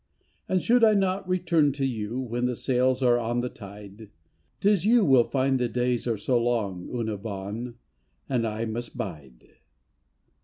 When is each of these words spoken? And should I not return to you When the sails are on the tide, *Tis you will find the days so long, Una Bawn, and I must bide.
And 0.49 0.63
should 0.63 0.83
I 0.83 0.95
not 0.95 1.29
return 1.29 1.71
to 1.73 1.85
you 1.85 2.19
When 2.19 2.47
the 2.47 2.55
sails 2.55 3.03
are 3.03 3.19
on 3.19 3.41
the 3.41 3.49
tide, 3.49 4.09
*Tis 4.59 4.83
you 4.83 5.05
will 5.05 5.25
find 5.25 5.59
the 5.59 5.69
days 5.69 6.07
so 6.23 6.41
long, 6.43 6.89
Una 6.91 7.17
Bawn, 7.19 7.75
and 8.27 8.47
I 8.47 8.65
must 8.65 8.97
bide. 8.97 9.57